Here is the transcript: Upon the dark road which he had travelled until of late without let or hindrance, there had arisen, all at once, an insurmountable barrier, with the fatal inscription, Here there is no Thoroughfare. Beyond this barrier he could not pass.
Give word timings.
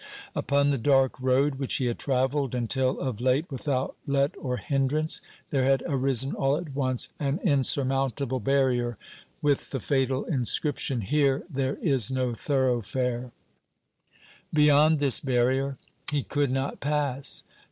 Upon 0.35 0.71
the 0.71 0.79
dark 0.79 1.19
road 1.19 1.59
which 1.59 1.75
he 1.75 1.85
had 1.85 1.99
travelled 1.99 2.55
until 2.55 2.99
of 2.99 3.21
late 3.21 3.45
without 3.51 3.95
let 4.07 4.33
or 4.35 4.57
hindrance, 4.57 5.21
there 5.51 5.65
had 5.65 5.83
arisen, 5.85 6.33
all 6.33 6.57
at 6.57 6.73
once, 6.73 7.09
an 7.19 7.39
insurmountable 7.43 8.39
barrier, 8.39 8.97
with 9.43 9.69
the 9.69 9.79
fatal 9.79 10.25
inscription, 10.25 11.01
Here 11.01 11.43
there 11.51 11.75
is 11.75 12.09
no 12.09 12.33
Thoroughfare. 12.33 13.31
Beyond 14.51 14.97
this 14.97 15.19
barrier 15.19 15.77
he 16.11 16.23
could 16.23 16.49
not 16.49 16.79
pass. 16.79 17.43